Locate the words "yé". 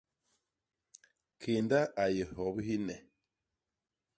2.15-2.23